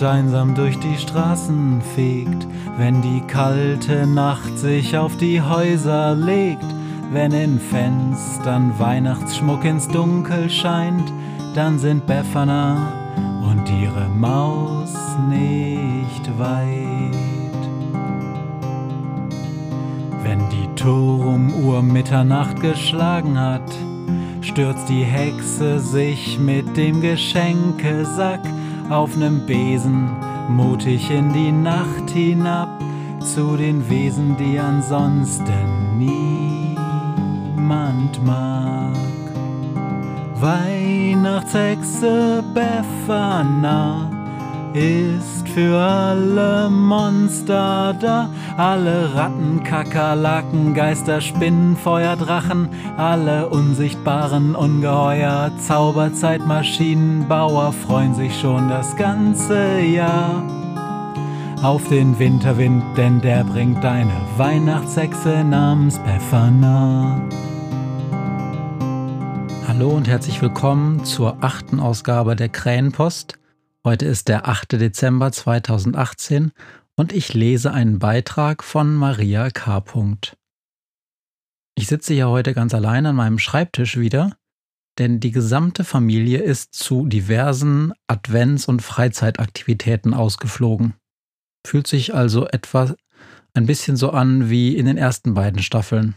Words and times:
Nacht 0.00 0.14
einsam 0.14 0.54
durch 0.54 0.78
die 0.78 0.96
Straßen 0.96 1.82
fegt, 1.94 2.46
wenn 2.78 3.02
die 3.02 3.20
kalte 3.20 4.06
Nacht 4.06 4.58
sich 4.58 4.96
auf 4.96 5.18
die 5.18 5.42
Häuser 5.42 6.14
legt, 6.14 6.64
wenn 7.12 7.32
in 7.32 7.60
Fenstern 7.60 8.72
Weihnachtsschmuck 8.78 9.62
ins 9.64 9.88
Dunkel 9.88 10.48
scheint, 10.48 11.12
dann 11.54 11.78
sind 11.78 12.06
Befana 12.06 12.92
und 13.42 13.68
ihre 13.68 14.08
Maus 14.08 14.94
nicht 15.28 16.38
weit. 16.38 17.60
Wenn 20.22 20.40
die 20.48 20.74
Turmuhr 20.76 21.82
Mitternacht 21.82 22.60
geschlagen 22.62 23.38
hat, 23.38 23.70
stürzt 24.40 24.88
die 24.88 25.04
Hexe 25.04 25.78
sich 25.78 26.38
mit 26.38 26.74
dem 26.78 27.02
Geschenkesack 27.02 28.40
auf 28.90 29.16
nem 29.16 29.46
Besen 29.46 30.10
mutig 30.48 31.10
in 31.10 31.32
die 31.32 31.52
Nacht 31.52 32.10
hinab 32.10 32.68
zu 33.20 33.56
den 33.56 33.88
Wesen, 33.88 34.36
die 34.36 34.58
ansonsten 34.58 35.96
niemand 35.98 36.80
mag. 38.24 38.96
Weihnachtshexe 40.40 42.42
Befana 42.54 44.19
ist 44.74 45.48
für 45.48 45.76
alle 45.76 46.70
Monster 46.70 47.94
da, 48.00 48.30
alle 48.56 49.12
Ratten, 49.14 49.62
Kakerlaken, 49.64 50.72
Geister, 50.74 51.20
Spinnen, 51.20 51.76
Feuer, 51.76 52.14
Drachen, 52.16 52.68
alle 52.96 53.48
unsichtbaren 53.48 54.54
Ungeheuer, 54.54 55.50
Zauberzeitmaschinenbauer 55.58 57.72
freuen 57.72 58.14
sich 58.14 58.38
schon 58.38 58.68
das 58.68 58.94
ganze 58.96 59.80
Jahr 59.80 60.44
auf 61.62 61.88
den 61.88 62.18
Winterwind, 62.18 62.82
denn 62.96 63.20
der 63.20 63.44
bringt 63.44 63.84
deine 63.84 64.12
Weihnachtshexe 64.36 65.44
namens 65.44 65.98
Befana. 65.98 67.20
Hallo 69.66 69.90
und 69.90 70.08
herzlich 70.08 70.40
willkommen 70.40 71.04
zur 71.04 71.36
achten 71.40 71.80
Ausgabe 71.80 72.36
der 72.36 72.48
Krähenpost. 72.48 73.39
Heute 73.82 74.04
ist 74.04 74.28
der 74.28 74.46
8. 74.46 74.72
Dezember 74.72 75.32
2018 75.32 76.52
und 76.96 77.14
ich 77.14 77.32
lese 77.32 77.72
einen 77.72 77.98
Beitrag 77.98 78.62
von 78.62 78.94
Maria 78.94 79.48
K. 79.48 79.82
Ich 81.76 81.86
sitze 81.86 82.12
hier 82.12 82.28
heute 82.28 82.52
ganz 82.52 82.74
allein 82.74 83.06
an 83.06 83.16
meinem 83.16 83.38
Schreibtisch 83.38 83.96
wieder, 83.96 84.36
denn 84.98 85.18
die 85.18 85.30
gesamte 85.30 85.84
Familie 85.84 86.40
ist 86.40 86.74
zu 86.74 87.06
diversen 87.06 87.94
Advents- 88.06 88.68
und 88.68 88.82
Freizeitaktivitäten 88.82 90.12
ausgeflogen. 90.12 90.92
Fühlt 91.66 91.86
sich 91.86 92.12
also 92.14 92.46
etwa 92.48 92.94
ein 93.54 93.64
bisschen 93.64 93.96
so 93.96 94.10
an 94.10 94.50
wie 94.50 94.76
in 94.76 94.84
den 94.84 94.98
ersten 94.98 95.32
beiden 95.32 95.62
Staffeln. 95.62 96.16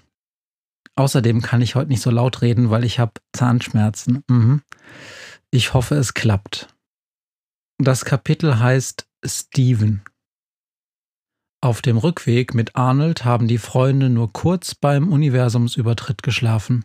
Außerdem 0.96 1.42
kann 1.42 1.62
ich 1.62 1.76
heute 1.76 1.92
nicht 1.92 2.02
so 2.02 2.12
laut 2.12 2.42
reden, 2.42 2.72
weil 2.72 2.84
ich 2.84 3.00
habe 3.00 3.14
Zahnschmerzen. 3.32 4.22
Mhm. 4.28 4.64
Ich 5.50 5.74
hoffe, 5.74 5.96
es 5.96 6.14
klappt. 6.14 6.73
Das 7.80 8.06
Kapitel 8.06 8.60
heißt 8.60 9.08
Steven. 9.26 10.04
Auf 11.62 11.82
dem 11.82 11.98
Rückweg 11.98 12.54
mit 12.54 12.76
Arnold 12.76 13.26
haben 13.26 13.48
die 13.48 13.58
Freunde 13.58 14.10
nur 14.10 14.32
kurz 14.32 14.76
beim 14.76 15.12
Universumsübertritt 15.12 16.22
geschlafen. 16.22 16.84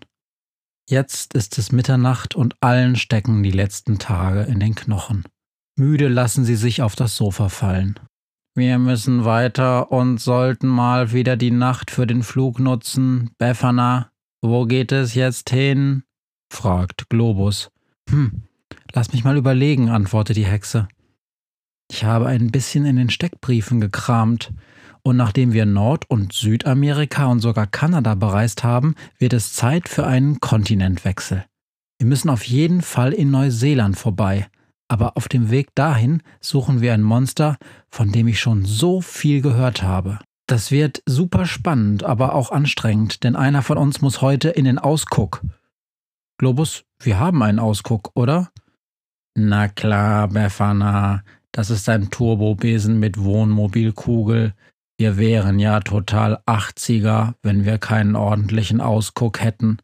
Jetzt 0.88 1.34
ist 1.34 1.58
es 1.58 1.72
Mitternacht 1.72 2.34
und 2.34 2.56
allen 2.60 2.96
stecken 2.96 3.42
die 3.42 3.50
letzten 3.50 3.98
Tage 3.98 4.42
in 4.42 4.60
den 4.60 4.74
Knochen. 4.74 5.24
Müde 5.76 6.08
lassen 6.08 6.44
sie 6.44 6.56
sich 6.56 6.80
auf 6.80 6.96
das 6.96 7.16
Sofa 7.16 7.50
fallen. 7.50 8.00
Wir 8.54 8.78
müssen 8.78 9.24
weiter 9.24 9.92
und 9.92 10.18
sollten 10.18 10.68
mal 10.68 11.12
wieder 11.12 11.36
die 11.36 11.50
Nacht 11.50 11.90
für 11.90 12.06
den 12.06 12.22
Flug 12.22 12.58
nutzen. 12.58 13.30
Befana, 13.38 14.10
wo 14.42 14.64
geht 14.64 14.90
es 14.90 15.14
jetzt 15.14 15.50
hin? 15.50 16.04
fragt 16.50 17.10
Globus. 17.10 17.70
Hm, 18.08 18.47
Lass 18.92 19.12
mich 19.12 19.24
mal 19.24 19.36
überlegen, 19.36 19.88
antwortet 19.88 20.36
die 20.36 20.46
Hexe. 20.46 20.88
Ich 21.90 22.04
habe 22.04 22.26
ein 22.26 22.50
bisschen 22.50 22.84
in 22.86 22.96
den 22.96 23.10
Steckbriefen 23.10 23.80
gekramt, 23.80 24.52
und 25.02 25.16
nachdem 25.16 25.52
wir 25.52 25.64
Nord- 25.64 26.10
und 26.10 26.32
Südamerika 26.32 27.26
und 27.26 27.40
sogar 27.40 27.66
Kanada 27.66 28.14
bereist 28.14 28.64
haben, 28.64 28.94
wird 29.18 29.32
es 29.32 29.54
Zeit 29.54 29.88
für 29.88 30.06
einen 30.06 30.40
Kontinentwechsel. 30.40 31.44
Wir 31.98 32.06
müssen 32.06 32.28
auf 32.28 32.44
jeden 32.44 32.82
Fall 32.82 33.12
in 33.12 33.30
Neuseeland 33.30 33.96
vorbei, 33.96 34.48
aber 34.88 35.16
auf 35.16 35.28
dem 35.28 35.50
Weg 35.50 35.74
dahin 35.74 36.22
suchen 36.40 36.80
wir 36.80 36.94
ein 36.94 37.02
Monster, 37.02 37.56
von 37.90 38.12
dem 38.12 38.28
ich 38.28 38.40
schon 38.40 38.64
so 38.64 39.00
viel 39.00 39.40
gehört 39.40 39.82
habe. 39.82 40.18
Das 40.46 40.70
wird 40.70 41.02
super 41.06 41.46
spannend, 41.46 42.04
aber 42.04 42.34
auch 42.34 42.50
anstrengend, 42.50 43.24
denn 43.24 43.36
einer 43.36 43.62
von 43.62 43.78
uns 43.78 44.00
muss 44.00 44.20
heute 44.20 44.48
in 44.50 44.64
den 44.64 44.78
Ausguck. 44.78 45.42
Globus, 46.38 46.84
wir 47.00 47.18
haben 47.18 47.42
einen 47.42 47.58
Ausguck, 47.58 48.10
oder? 48.14 48.50
Na 49.40 49.68
klar, 49.68 50.26
Befana, 50.26 51.22
das 51.52 51.70
ist 51.70 51.88
ein 51.88 52.10
Turbobesen 52.10 52.98
mit 52.98 53.18
Wohnmobilkugel. 53.22 54.52
Wir 54.98 55.16
wären 55.16 55.60
ja 55.60 55.78
total 55.78 56.42
80er, 56.44 57.34
wenn 57.44 57.64
wir 57.64 57.78
keinen 57.78 58.16
ordentlichen 58.16 58.80
Ausguck 58.80 59.40
hätten. 59.40 59.78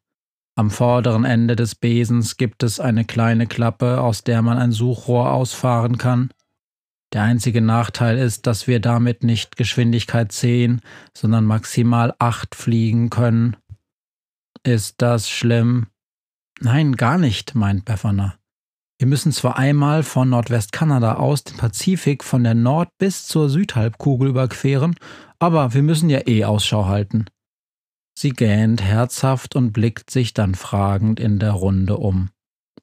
Am 0.57 0.73
vorderen 0.73 1.25
Ende 1.25 1.55
des 1.55 1.77
Besens 1.77 2.37
gibt 2.37 2.65
es 2.65 2.81
eine 2.81 3.05
kleine 3.05 3.47
Klappe, 3.47 4.01
aus 4.01 4.25
der 4.25 4.43
man 4.43 4.59
ein 4.59 4.73
Suchrohr 4.73 5.33
ausfahren 5.33 5.99
kann. 5.99 6.31
Der 7.13 7.23
einzige 7.23 7.61
Nachteil 7.61 8.19
ist, 8.19 8.49
dass 8.49 8.67
wir 8.67 8.81
damit 8.81 9.23
nicht 9.23 9.57
Geschwindigkeit 9.57 10.33
10, 10.33 10.81
sondern 11.17 11.45
maximal 11.45 12.13
8 12.19 12.57
fliegen 12.57 13.09
können. 13.09 13.57
Ist 14.65 15.01
das 15.01 15.31
schlimm? 15.31 15.87
Nein, 16.59 16.97
gar 16.97 17.19
nicht, 17.19 17.55
meint 17.55 17.85
Befana. 17.85 18.35
Wir 18.99 19.09
müssen 19.09 19.33
zwar 19.33 19.59
einmal 19.59 20.03
von 20.03 20.31
Nordwestkanada 20.31 21.15
aus 21.15 21.43
den 21.43 21.57
Pazifik 21.57 22.23
von 22.23 22.45
der 22.45 22.55
Nord- 22.55 22.97
bis 22.99 23.27
zur 23.27 23.51
Südhalbkugel 23.51 24.29
überqueren, 24.29 24.95
aber 25.39 25.75
wir 25.75 25.83
müssen 25.83 26.11
ja 26.11 26.27
eh 26.27 26.45
Ausschau 26.45 26.87
halten. 26.87 27.27
Sie 28.17 28.31
gähnt 28.31 28.83
herzhaft 28.83 29.57
und 29.57 29.73
blickt 29.73 30.11
sich 30.11 30.33
dann 30.35 30.55
fragend 30.55 31.19
in 31.19 31.41
der 31.41 31.53
Runde 31.53 31.97
um. 31.97 32.31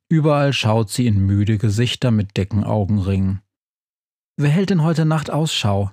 Überall 0.10 0.52
schaut 0.52 0.90
sie 0.90 1.08
in 1.08 1.26
müde 1.26 1.58
Gesichter 1.58 2.12
mit 2.12 2.36
dicken 2.36 2.66
Augenringen. 2.66 3.42
Wer 4.36 4.50
hält 4.50 4.70
denn 4.70 4.84
heute 4.84 5.06
Nacht 5.06 5.30
Ausschau? 5.30 5.92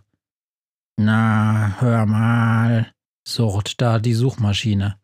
Na, 0.97 1.77
hör 1.79 2.07
mal, 2.07 2.93
surrt 3.27 3.81
da 3.81 4.01
die 4.01 4.15
Suchmaschine. 4.15 4.99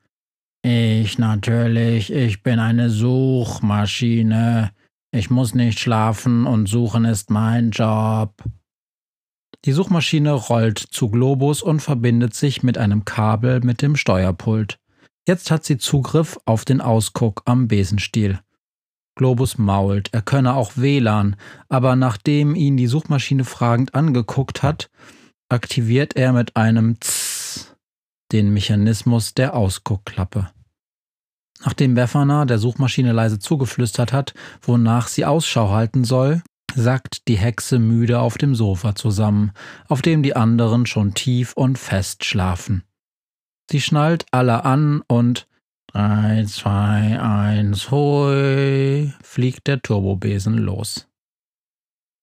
Ich 0.63 1.19
natürlich, 1.19 2.13
ich 2.13 2.43
bin 2.43 2.59
eine 2.59 2.91
Suchmaschine. 2.91 4.73
Ich 5.15 5.31
muss 5.31 5.55
nicht 5.55 5.79
schlafen 5.79 6.45
und 6.45 6.67
suchen 6.67 7.05
ist 7.05 7.31
mein 7.31 7.71
Job. 7.71 8.35
Die 9.65 9.71
Suchmaschine 9.71 10.33
rollt 10.33 10.81
zu 10.81 11.09
Globus 11.09 11.63
und 11.63 11.79
verbindet 11.79 12.35
sich 12.35 12.65
mit 12.65 12.79
einem 12.79 13.05
Kabel 13.05 13.61
mit 13.61 13.81
dem 13.81 13.95
Steuerpult. 13.95 14.81
Jetzt 15.25 15.53
hat 15.53 15.65
sie 15.65 15.79
Zugriff 15.79 16.41
auf 16.47 16.65
den 16.65 16.81
Ausguck 16.81 17.43
am 17.45 17.69
Besenstiel. 17.69 18.41
Globus 19.15 19.57
mault, 19.57 20.13
er 20.13 20.23
könne 20.23 20.55
auch 20.55 20.73
WLAN, 20.75 21.37
aber 21.69 21.95
nachdem 21.95 22.57
ihn 22.57 22.77
die 22.77 22.89
Suchmaschine 22.89 23.45
fragend 23.45 23.95
angeguckt 23.95 24.65
hat, 24.65 24.91
aktiviert 25.49 26.17
er 26.17 26.33
mit 26.33 26.57
einem 26.57 26.99
Tss 26.99 27.77
den 28.33 28.53
Mechanismus 28.53 29.33
der 29.33 29.55
Ausguckklappe. 29.55 30.51
Nachdem 31.63 31.95
Befana 31.95 32.45
der 32.45 32.59
Suchmaschine 32.59 33.13
leise 33.13 33.39
zugeflüstert 33.39 34.13
hat, 34.13 34.35
wonach 34.63 35.09
sie 35.09 35.25
Ausschau 35.25 35.71
halten 35.71 36.05
soll, 36.05 36.43
sackt 36.75 37.29
die 37.29 37.37
Hexe 37.37 37.79
müde 37.79 38.21
auf 38.21 38.39
dem 38.39 38.55
Sofa 38.55 38.95
zusammen, 38.95 39.53
auf 39.89 40.03
dem 40.03 40.23
die 40.23 40.37
anderen 40.37 40.87
schon 40.87 41.15
tief 41.15 41.53
und 41.55 41.79
fest 41.79 42.25
schlafen. 42.25 42.83
Sie 43.71 43.81
schnallt 43.81 44.27
alle 44.31 44.65
an 44.65 45.03
und 45.07 45.47
3, 45.93 46.45
2, 46.45 47.21
1, 47.21 47.91
hui, 47.91 49.13
fliegt 49.23 49.69
der 49.69 49.81
Turbobesen 49.81 50.59
los. 50.59 51.09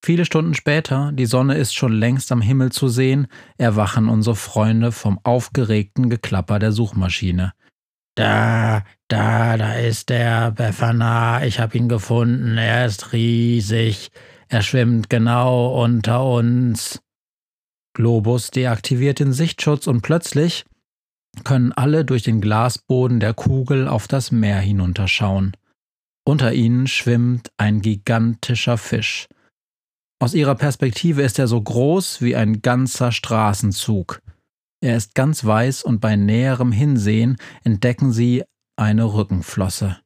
Viele 0.04 0.24
Stunden 0.24 0.54
später, 0.54 1.12
die 1.12 1.26
Sonne 1.26 1.56
ist 1.56 1.74
schon 1.74 1.92
längst 1.92 2.32
am 2.32 2.40
Himmel 2.40 2.72
zu 2.72 2.88
sehen, 2.88 3.28
erwachen 3.56 4.08
unsere 4.08 4.36
Freunde 4.36 4.92
vom 4.92 5.20
aufgeregten 5.22 6.10
Geklapper 6.10 6.58
der 6.58 6.72
Suchmaschine. 6.72 7.52
Da, 8.14 8.84
da, 9.08 9.56
da 9.56 9.74
ist 9.74 10.08
der 10.08 10.50
Befana. 10.50 11.44
Ich 11.44 11.60
habe 11.60 11.76
ihn 11.78 11.88
gefunden. 11.88 12.58
Er 12.58 12.86
ist 12.86 13.12
riesig. 13.12 14.10
Er 14.48 14.62
schwimmt 14.62 15.08
genau 15.08 15.82
unter 15.82 16.24
uns. 16.24 17.00
Globus 17.94 18.50
deaktiviert 18.50 19.18
den 19.18 19.32
Sichtschutz 19.32 19.86
und 19.86 20.02
plötzlich 20.02 20.64
können 21.44 21.72
alle 21.72 22.04
durch 22.04 22.22
den 22.22 22.40
Glasboden 22.40 23.20
der 23.20 23.34
Kugel 23.34 23.88
auf 23.88 24.08
das 24.08 24.30
Meer 24.30 24.58
hinunterschauen. 24.58 25.56
Unter 26.24 26.52
ihnen 26.52 26.86
schwimmt 26.86 27.50
ein 27.56 27.80
gigantischer 27.80 28.78
Fisch. 28.78 29.28
Aus 30.20 30.34
ihrer 30.34 30.54
Perspektive 30.54 31.22
ist 31.22 31.38
er 31.38 31.48
so 31.48 31.60
groß 31.60 32.20
wie 32.20 32.36
ein 32.36 32.62
ganzer 32.62 33.10
Straßenzug. 33.10 34.20
Er 34.82 34.96
ist 34.96 35.14
ganz 35.14 35.44
weiß 35.44 35.84
und 35.84 36.00
bei 36.00 36.16
näherem 36.16 36.72
Hinsehen 36.72 37.36
entdecken 37.62 38.10
sie 38.10 38.42
eine 38.76 39.04
Rückenflosse. 39.14 40.00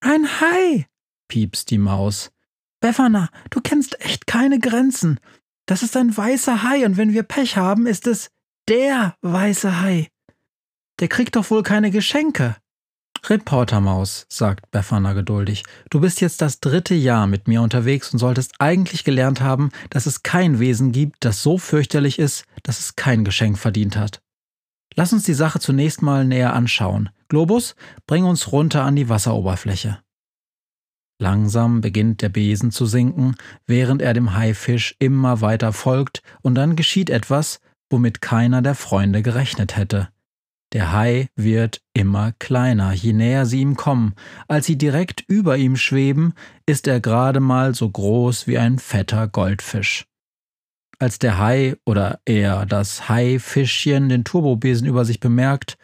Ein 0.00 0.26
Hai, 0.40 0.86
piepst 1.28 1.70
die 1.70 1.78
Maus. 1.78 2.32
Befana, 2.80 3.30
du 3.50 3.60
kennst 3.60 4.00
echt 4.00 4.26
keine 4.26 4.58
Grenzen. 4.58 5.20
Das 5.66 5.84
ist 5.84 5.96
ein 5.96 6.16
weißer 6.16 6.64
Hai 6.64 6.84
und 6.86 6.96
wenn 6.96 7.12
wir 7.12 7.22
Pech 7.22 7.56
haben, 7.56 7.86
ist 7.86 8.08
es 8.08 8.30
der 8.68 9.14
weiße 9.22 9.80
Hai. 9.80 10.08
Der 10.98 11.06
kriegt 11.06 11.36
doch 11.36 11.48
wohl 11.50 11.62
keine 11.62 11.92
Geschenke. 11.92 12.56
Reportermaus, 13.28 14.26
sagt 14.28 14.70
Befana 14.70 15.12
geduldig, 15.12 15.64
du 15.90 16.00
bist 16.00 16.20
jetzt 16.20 16.42
das 16.42 16.60
dritte 16.60 16.94
Jahr 16.94 17.26
mit 17.26 17.48
mir 17.48 17.62
unterwegs 17.62 18.12
und 18.12 18.18
solltest 18.18 18.54
eigentlich 18.58 19.04
gelernt 19.04 19.40
haben, 19.40 19.70
dass 19.90 20.06
es 20.06 20.22
kein 20.22 20.58
Wesen 20.58 20.92
gibt, 20.92 21.24
das 21.24 21.42
so 21.42 21.58
fürchterlich 21.58 22.18
ist, 22.18 22.44
dass 22.66 22.80
es 22.80 22.96
kein 22.96 23.24
Geschenk 23.24 23.58
verdient 23.58 23.96
hat. 23.96 24.20
Lass 24.96 25.12
uns 25.12 25.24
die 25.24 25.34
Sache 25.34 25.60
zunächst 25.60 26.02
mal 26.02 26.24
näher 26.24 26.52
anschauen. 26.52 27.10
Globus, 27.28 27.76
bring 28.06 28.24
uns 28.24 28.50
runter 28.50 28.82
an 28.82 28.96
die 28.96 29.08
Wasseroberfläche. 29.08 29.98
Langsam 31.18 31.80
beginnt 31.80 32.22
der 32.22 32.28
Besen 32.28 32.72
zu 32.72 32.86
sinken, 32.86 33.36
während 33.66 34.02
er 34.02 34.14
dem 34.14 34.34
Haifisch 34.34 34.96
immer 34.98 35.40
weiter 35.40 35.72
folgt, 35.72 36.22
und 36.42 36.56
dann 36.56 36.76
geschieht 36.76 37.08
etwas, 37.08 37.60
womit 37.88 38.20
keiner 38.20 38.62
der 38.62 38.74
Freunde 38.74 39.22
gerechnet 39.22 39.76
hätte. 39.76 40.08
Der 40.72 40.92
Hai 40.92 41.28
wird 41.36 41.80
immer 41.94 42.32
kleiner, 42.32 42.92
je 42.92 43.12
näher 43.12 43.46
sie 43.46 43.60
ihm 43.60 43.76
kommen. 43.76 44.14
Als 44.48 44.66
sie 44.66 44.76
direkt 44.76 45.24
über 45.28 45.56
ihm 45.56 45.76
schweben, 45.76 46.34
ist 46.66 46.88
er 46.88 47.00
gerade 47.00 47.40
mal 47.40 47.74
so 47.74 47.88
groß 47.88 48.46
wie 48.46 48.58
ein 48.58 48.78
fetter 48.78 49.28
Goldfisch. 49.28 50.06
Als 50.98 51.18
der 51.18 51.38
Hai 51.38 51.76
oder 51.84 52.20
eher 52.24 52.64
das 52.64 53.08
Haifischchen 53.08 54.08
den 54.08 54.24
Turbobesen 54.24 54.86
über 54.86 55.04
sich 55.04 55.20
bemerkt, 55.20 55.76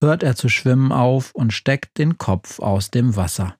hört 0.00 0.22
er 0.22 0.36
zu 0.36 0.48
schwimmen 0.48 0.90
auf 0.90 1.34
und 1.34 1.52
steckt 1.52 1.98
den 1.98 2.16
Kopf 2.16 2.60
aus 2.60 2.90
dem 2.90 3.16
Wasser. 3.16 3.56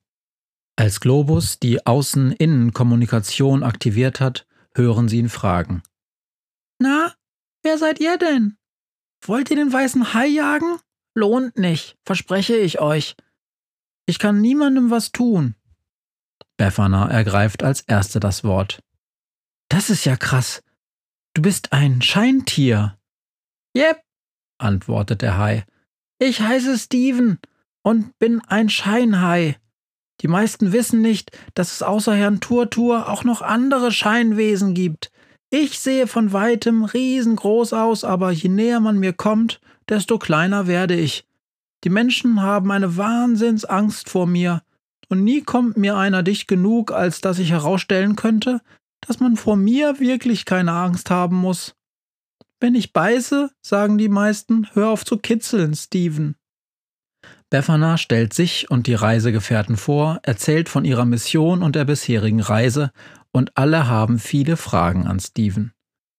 Als 0.77 0.99
Globus 0.99 1.59
die 1.59 1.85
Außen-Innen-Kommunikation 1.85 3.63
aktiviert 3.63 4.19
hat, 4.19 4.47
hören 4.75 5.07
sie 5.07 5.19
ihn 5.19 5.29
fragen. 5.29 5.83
Na, 6.79 7.13
wer 7.63 7.77
seid 7.77 7.99
ihr 7.99 8.17
denn? 8.17 8.57
Wollt 9.23 9.49
ihr 9.49 9.55
den 9.55 9.71
weißen 9.71 10.13
Hai 10.13 10.27
jagen? 10.27 10.79
Lohnt 11.13 11.57
nicht, 11.57 11.97
verspreche 12.03 12.57
ich 12.57 12.81
euch. 12.81 13.15
Ich 14.05 14.19
kann 14.19 14.41
niemandem 14.41 14.91
was 14.91 15.11
tun. 15.11 15.55
Befana 16.57 17.09
ergreift 17.09 17.63
als 17.63 17.81
Erste 17.81 18.19
das 18.19 18.43
Wort. 18.43 18.83
Das 19.69 19.89
ist 19.89 20.05
ja 20.05 20.17
krass. 20.17 20.61
Du 21.35 21.41
bist 21.41 21.73
ein 21.73 22.01
Scheintier. 22.01 22.97
Yep, 23.77 23.99
antwortet 24.57 25.21
der 25.21 25.37
Hai. 25.37 25.65
Ich 26.17 26.39
heiße 26.39 26.77
Steven 26.77 27.39
und 27.83 28.17
bin 28.19 28.41
ein 28.47 28.69
Scheinhai. 28.69 29.57
Die 30.21 30.29
meisten 30.29 30.71
wissen 30.71 31.01
nicht, 31.01 31.37
dass 31.53 31.73
es 31.73 31.83
außer 31.83 32.15
Herrn 32.15 32.39
Turtur 32.39 33.09
auch 33.09 33.25
noch 33.25 33.41
andere 33.41 33.91
Scheinwesen 33.91 34.73
gibt. 34.73 35.11
Ich 35.49 35.77
sehe 35.77 36.07
von 36.07 36.31
weitem 36.31 36.85
riesengroß 36.85 37.73
aus, 37.73 38.05
aber 38.05 38.31
je 38.31 38.47
näher 38.47 38.79
man 38.79 38.97
mir 38.97 39.11
kommt, 39.11 39.59
desto 39.89 40.17
kleiner 40.17 40.67
werde 40.67 40.95
ich. 40.95 41.27
Die 41.83 41.89
Menschen 41.89 42.41
haben 42.41 42.71
eine 42.71 42.95
Wahnsinnsangst 42.95 44.09
vor 44.09 44.25
mir, 44.25 44.61
und 45.09 45.25
nie 45.25 45.41
kommt 45.41 45.75
mir 45.75 45.97
einer 45.97 46.23
dicht 46.23 46.47
genug, 46.47 46.93
als 46.93 47.19
dass 47.19 47.39
ich 47.39 47.51
herausstellen 47.51 48.15
könnte, 48.15 48.61
dass 49.07 49.19
man 49.19 49.35
vor 49.35 49.55
mir 49.55 49.99
wirklich 49.99 50.45
keine 50.45 50.73
Angst 50.73 51.09
haben 51.09 51.37
muss. 51.37 51.75
Wenn 52.59 52.75
ich 52.75 52.93
beiße, 52.93 53.51
sagen 53.61 53.97
die 53.97 54.09
meisten, 54.09 54.67
hör 54.73 54.89
auf 54.89 55.05
zu 55.05 55.17
kitzeln, 55.17 55.75
Steven. 55.75 56.35
Befana 57.49 57.97
stellt 57.97 58.33
sich 58.33 58.71
und 58.71 58.87
die 58.87 58.95
Reisegefährten 58.95 59.77
vor, 59.77 60.19
erzählt 60.23 60.67
von 60.67 60.83
ihrer 60.83 61.05
Mission 61.05 61.61
und 61.61 61.75
der 61.75 61.85
bisherigen 61.85 62.41
Reise, 62.41 62.91
und 63.31 63.51
alle 63.55 63.87
haben 63.87 64.17
viele 64.17 64.57
Fragen 64.57 65.07
an 65.07 65.19
Steven. 65.19 65.73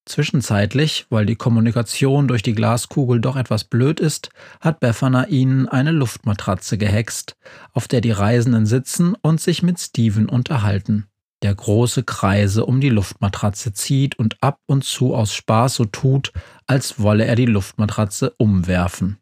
Zwischenzeitlich, 0.06 1.06
weil 1.11 1.27
die 1.27 1.35
Kommunikation 1.35 2.29
durch 2.29 2.43
die 2.43 2.55
Glaskugel 2.55 3.21
doch 3.21 3.35
etwas 3.35 3.65
blöd 3.65 3.99
ist, 3.99 4.31
hat 4.61 4.79
Befana 4.79 5.27
ihnen 5.27 5.69
eine 5.69 5.91
Luftmatratze 5.91 6.79
gehext, 6.79 7.37
auf 7.73 7.89
der 7.89 8.00
die 8.00 8.12
Reisenden 8.12 8.67
sitzen 8.67 9.17
und 9.21 9.41
sich 9.41 9.65
mit 9.65 9.81
Steven 9.81 10.29
unterhalten, 10.29 11.09
der 11.43 11.55
große 11.55 12.03
Kreise 12.03 12.65
um 12.65 12.81
die 12.81 12.88
Luftmatratze 12.88 13.73
zieht 13.73 14.19
und 14.19 14.43
ab 14.43 14.61
und 14.67 14.85
zu 14.85 15.15
aus 15.15 15.35
Spaß 15.35 15.75
so 15.75 15.85
tut, 15.85 16.33
als 16.67 17.00
wolle 17.00 17.25
er 17.25 17.37
die 17.37 17.47
Luftmatratze 17.47 18.35
umwerfen. 18.38 19.19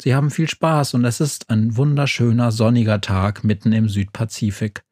Sie 0.00 0.14
haben 0.14 0.30
viel 0.30 0.48
Spaß 0.48 0.94
und 0.94 1.04
es 1.04 1.20
ist 1.20 1.50
ein 1.50 1.76
wunderschöner 1.76 2.52
sonniger 2.52 3.00
Tag 3.00 3.44
mitten 3.44 3.72
im 3.72 3.88
Südpazifik. 3.88 4.82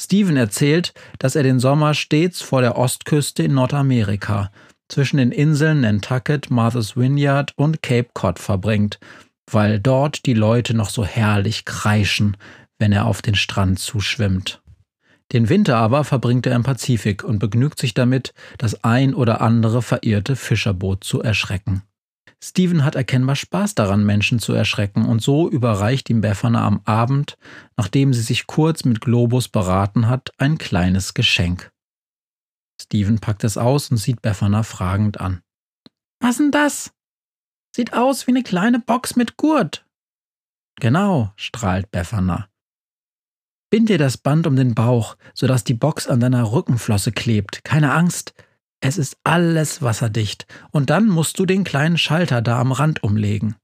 Steven 0.00 0.36
erzählt, 0.36 0.94
dass 1.18 1.36
er 1.36 1.42
den 1.42 1.60
Sommer 1.60 1.94
stets 1.94 2.42
vor 2.42 2.60
der 2.60 2.76
Ostküste 2.76 3.42
in 3.42 3.54
Nordamerika, 3.54 4.50
zwischen 4.88 5.16
den 5.16 5.32
Inseln 5.32 5.80
Nantucket, 5.80 6.50
Martha's 6.50 6.96
Vineyard 6.96 7.52
und 7.56 7.82
Cape 7.82 8.10
Cod 8.12 8.38
verbringt, 8.38 8.98
weil 9.50 9.80
dort 9.80 10.26
die 10.26 10.34
Leute 10.34 10.74
noch 10.74 10.90
so 10.90 11.04
herrlich 11.04 11.64
kreischen, 11.64 12.36
wenn 12.78 12.92
er 12.92 13.06
auf 13.06 13.22
den 13.22 13.34
Strand 13.34 13.78
zuschwimmt. 13.78 14.61
Den 15.32 15.48
Winter 15.48 15.78
aber 15.78 16.04
verbringt 16.04 16.46
er 16.46 16.54
im 16.54 16.62
Pazifik 16.62 17.24
und 17.24 17.38
begnügt 17.38 17.78
sich 17.78 17.94
damit, 17.94 18.34
das 18.58 18.84
ein 18.84 19.14
oder 19.14 19.40
andere 19.40 19.80
verirrte 19.80 20.36
Fischerboot 20.36 21.04
zu 21.04 21.22
erschrecken. 21.22 21.82
Steven 22.44 22.84
hat 22.84 22.96
erkennbar 22.96 23.36
Spaß 23.36 23.76
daran, 23.76 24.04
Menschen 24.04 24.40
zu 24.40 24.52
erschrecken, 24.52 25.06
und 25.06 25.22
so 25.22 25.48
überreicht 25.48 26.10
ihm 26.10 26.20
Befana 26.20 26.66
am 26.66 26.80
Abend, 26.84 27.38
nachdem 27.76 28.12
sie 28.12 28.20
sich 28.20 28.46
kurz 28.46 28.84
mit 28.84 29.00
Globus 29.00 29.48
beraten 29.48 30.08
hat, 30.08 30.30
ein 30.38 30.58
kleines 30.58 31.14
Geschenk. 31.14 31.70
Steven 32.80 33.20
packt 33.20 33.44
es 33.44 33.56
aus 33.56 33.90
und 33.90 33.96
sieht 33.96 34.22
Befana 34.22 34.64
fragend 34.64 35.20
an. 35.20 35.40
Was 36.20 36.38
denn 36.38 36.50
das? 36.50 36.92
Sieht 37.74 37.92
aus 37.94 38.26
wie 38.26 38.32
eine 38.32 38.42
kleine 38.42 38.80
Box 38.80 39.14
mit 39.14 39.36
Gurt. 39.36 39.86
Genau, 40.80 41.32
strahlt 41.36 41.90
Befana. 41.92 42.48
Bind 43.72 43.88
dir 43.88 43.96
das 43.96 44.18
Band 44.18 44.46
um 44.46 44.54
den 44.54 44.74
Bauch, 44.74 45.16
sodass 45.32 45.64
die 45.64 45.72
Box 45.72 46.06
an 46.06 46.20
deiner 46.20 46.52
Rückenflosse 46.52 47.10
klebt. 47.10 47.64
Keine 47.64 47.94
Angst, 47.94 48.34
es 48.80 48.98
ist 48.98 49.16
alles 49.24 49.80
wasserdicht. 49.80 50.46
Und 50.72 50.90
dann 50.90 51.08
musst 51.08 51.38
du 51.38 51.46
den 51.46 51.64
kleinen 51.64 51.96
Schalter 51.96 52.42
da 52.42 52.60
am 52.60 52.72
Rand 52.72 53.02
umlegen. 53.02 53.56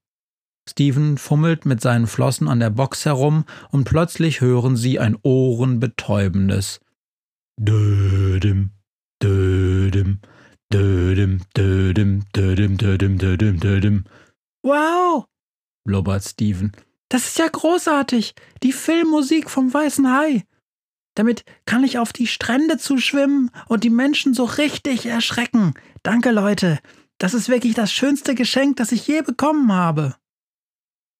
Steven 0.66 1.18
fummelt 1.18 1.66
mit 1.66 1.82
seinen 1.82 2.06
Flossen 2.06 2.48
an 2.48 2.58
der 2.58 2.70
Box 2.70 3.04
herum 3.04 3.44
und 3.70 3.84
plötzlich 3.84 4.40
hören 4.40 4.78
sie 4.78 4.98
ein 4.98 5.14
ohrenbetäubendes 5.20 6.80
Dödim, 7.60 8.70
Dödim, 9.22 10.20
Dödim, 10.72 11.42
Dödim, 11.54 12.24
Dödim, 12.34 12.78
Dödim, 12.78 13.18
Dödim, 13.18 13.60
Dödim. 13.60 14.04
Wow, 14.62 15.26
blubbert 15.84 16.24
Steven. 16.24 16.72
Das 17.08 17.26
ist 17.26 17.38
ja 17.38 17.48
großartig. 17.48 18.34
Die 18.62 18.72
Filmmusik 18.72 19.48
vom 19.50 19.72
Weißen 19.72 20.12
Hai. 20.12 20.44
Damit 21.14 21.44
kann 21.66 21.82
ich 21.82 21.98
auf 21.98 22.12
die 22.12 22.26
Strände 22.26 22.78
zuschwimmen 22.78 23.50
und 23.66 23.82
die 23.82 23.90
Menschen 23.90 24.34
so 24.34 24.44
richtig 24.44 25.06
erschrecken. 25.06 25.74
Danke, 26.02 26.30
Leute. 26.30 26.78
Das 27.18 27.34
ist 27.34 27.48
wirklich 27.48 27.74
das 27.74 27.92
schönste 27.92 28.34
Geschenk, 28.34 28.76
das 28.76 28.92
ich 28.92 29.06
je 29.06 29.22
bekommen 29.22 29.72
habe. 29.72 30.14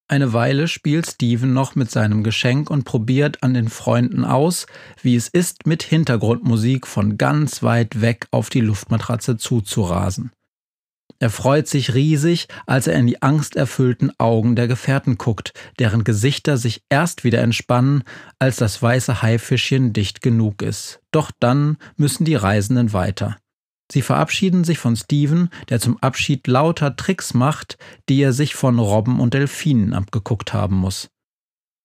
Eine 0.07 0.33
Weile 0.33 0.67
spielt 0.67 1.05
Steven 1.05 1.53
noch 1.53 1.75
mit 1.75 1.91
seinem 1.91 2.23
Geschenk 2.23 2.71
und 2.71 2.83
probiert 2.83 3.43
an 3.43 3.53
den 3.53 3.69
Freunden 3.69 4.25
aus, 4.25 4.65
wie 5.03 5.15
es 5.15 5.27
ist, 5.27 5.67
mit 5.67 5.83
Hintergrundmusik 5.83 6.87
von 6.87 7.17
ganz 7.17 7.61
weit 7.61 8.01
weg 8.01 8.27
auf 8.31 8.49
die 8.49 8.61
Luftmatratze 8.61 9.37
zuzurasen. 9.37 10.31
Er 11.21 11.29
freut 11.29 11.67
sich 11.67 11.93
riesig, 11.93 12.47
als 12.65 12.87
er 12.87 12.97
in 12.97 13.05
die 13.05 13.21
angsterfüllten 13.21 14.11
Augen 14.19 14.55
der 14.55 14.69
Gefährten 14.69 15.17
guckt, 15.17 15.53
deren 15.77 16.05
Gesichter 16.05 16.57
sich 16.57 16.81
erst 16.89 17.25
wieder 17.25 17.41
entspannen, 17.41 18.03
als 18.39 18.55
das 18.55 18.81
weiße 18.81 19.21
Haifischchen 19.21 19.91
dicht 19.91 20.21
genug 20.21 20.61
ist. 20.61 21.01
Doch 21.11 21.31
dann 21.37 21.77
müssen 21.97 22.23
die 22.23 22.35
Reisenden 22.35 22.93
weiter. 22.93 23.37
Sie 23.91 24.01
verabschieden 24.01 24.63
sich 24.63 24.77
von 24.77 24.95
Steven, 24.95 25.49
der 25.67 25.79
zum 25.79 25.97
Abschied 25.97 26.47
lauter 26.47 26.95
Tricks 26.95 27.33
macht, 27.33 27.77
die 28.07 28.21
er 28.21 28.31
sich 28.31 28.55
von 28.55 28.79
Robben 28.79 29.19
und 29.19 29.33
Delfinen 29.33 29.93
abgeguckt 29.93 30.53
haben 30.53 30.75
muss. 30.75 31.09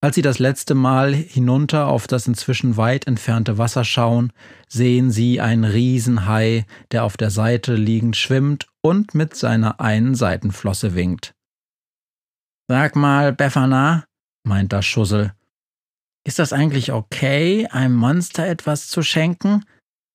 Als 0.04 0.16
sie 0.16 0.20
das 0.20 0.38
letzte 0.38 0.75
Mal 0.75 1.14
hinunter 1.14 1.87
auf 1.87 2.06
das 2.06 2.26
inzwischen 2.26 2.76
weit 2.76 3.06
entfernte 3.06 3.56
Wasser 3.56 3.87
schauen, 3.87 4.34
sehen 4.68 5.11
sie 5.11 5.40
einen 5.40 5.64
Riesenhai, 5.64 6.66
der 6.92 7.04
auf 7.04 7.16
der 7.16 7.30
Seite 7.30 7.75
liegend 7.75 8.14
schwimmt 8.14 8.68
und 8.82 9.14
mit 9.14 9.34
seiner 9.34 9.80
einen 9.80 10.14
Seitenflosse 10.14 10.94
winkt. 10.94 11.34
Sag 12.68 12.96
mal, 12.96 13.32
Befana, 13.32 14.04
meint 14.46 14.75
das 14.75 14.84
Schussel, 14.84 15.32
ist 16.26 16.38
das 16.38 16.52
eigentlich 16.52 16.92
okay, 16.92 17.66
einem 17.70 17.96
Monster 17.96 18.46
etwas 18.46 18.88
zu 18.88 19.00
schenken? 19.00 19.64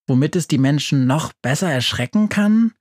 womit 0.07 0.35
es 0.35 0.47
die 0.47 0.59
Menschen 0.59 1.07
noch 1.07 1.33
besser 1.41 1.71
erschrecken 1.71 2.29
kann? 2.29 2.73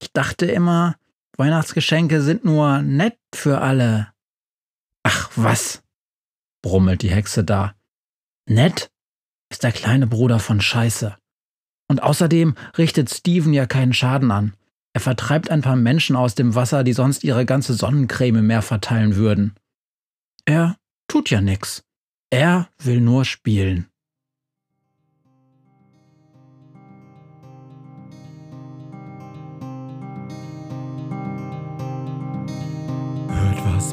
Ich 0.00 0.12
dachte 0.12 0.46
immer, 0.46 0.94
Weihnachtsgeschenke 1.36 2.22
sind 2.22 2.44
nur 2.44 2.80
nett 2.82 3.18
für 3.34 3.60
alle. 3.60 4.12
Ach 5.02 5.30
was, 5.34 5.83
brummelt 6.64 7.02
die 7.02 7.10
Hexe 7.10 7.44
da. 7.44 7.74
Nett 8.48 8.90
ist 9.52 9.62
der 9.64 9.72
kleine 9.72 10.06
Bruder 10.06 10.38
von 10.38 10.62
Scheiße. 10.62 11.14
Und 11.88 12.02
außerdem 12.02 12.54
richtet 12.78 13.10
Steven 13.10 13.52
ja 13.52 13.66
keinen 13.66 13.92
Schaden 13.92 14.30
an. 14.30 14.54
Er 14.94 15.02
vertreibt 15.02 15.50
ein 15.50 15.60
paar 15.60 15.76
Menschen 15.76 16.16
aus 16.16 16.34
dem 16.34 16.54
Wasser, 16.54 16.82
die 16.82 16.94
sonst 16.94 17.22
ihre 17.22 17.44
ganze 17.44 17.74
Sonnencreme 17.74 18.36
im 18.36 18.46
Meer 18.46 18.62
verteilen 18.62 19.16
würden. 19.16 19.54
Er 20.46 20.76
tut 21.06 21.28
ja 21.28 21.42
nix. 21.42 21.84
Er 22.30 22.70
will 22.78 23.02
nur 23.02 23.26
spielen. 23.26 23.90